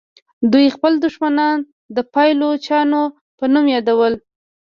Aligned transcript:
دوی 0.53 0.67
خپل 0.75 0.93
دښمنان 1.05 1.57
د 1.95 1.97
پایلوچانو 2.13 3.03
په 3.37 3.45
نوم 3.53 3.65
یادول. 3.75 4.13